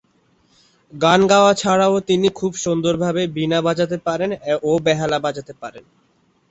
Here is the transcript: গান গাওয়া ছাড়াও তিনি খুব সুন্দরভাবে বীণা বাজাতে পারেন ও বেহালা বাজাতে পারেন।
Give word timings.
গান 0.93 1.21
গাওয়া 1.31 1.51
ছাড়াও 1.53 1.95
তিনি 2.09 2.27
খুব 2.39 2.51
সুন্দরভাবে 2.63 3.21
বীণা 3.35 3.59
বাজাতে 3.67 3.97
পারেন 4.07 4.29
ও 4.63 4.71
বেহালা 4.85 5.17
বাজাতে 5.25 5.53
পারেন। 5.61 5.83